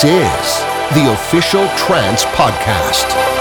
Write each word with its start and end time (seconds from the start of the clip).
This 0.00 0.08
is 0.08 0.64
the 0.94 1.12
official 1.12 1.68
Trance 1.76 2.24
Podcast. 2.24 3.39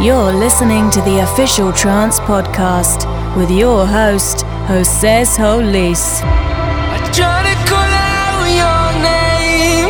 You're 0.00 0.30
listening 0.30 0.90
to 0.90 1.00
the 1.00 1.20
official 1.20 1.72
Trance 1.72 2.20
Podcast 2.20 3.06
with 3.34 3.50
your 3.50 3.86
host, 3.86 4.42
Jose 4.68 5.24
Solis. 5.24 6.20
I 6.22 6.98
try 7.16 7.40
to 7.48 7.56
call 7.64 7.80
out 7.80 8.44
your 8.60 8.92
name. 9.00 9.88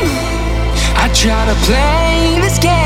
I 0.95 1.11
try 1.12 1.45
to 1.51 1.57
play 1.66 2.40
this 2.40 2.57
game, 2.61 2.86